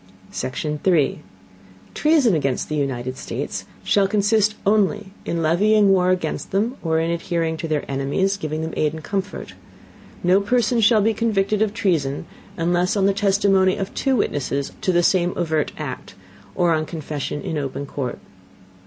[0.31, 1.19] Section 3.
[1.93, 7.11] Treason against the United States, shall consist only in levying War against them, or in
[7.11, 9.53] adhering to their Enemies, giving them Aid and Comfort.
[10.23, 12.25] No Person shall be convicted of Treason
[12.57, 16.15] unless on the Testimony of two Witnesses to the same overt Act,
[16.55, 18.17] or on Confession in open Court.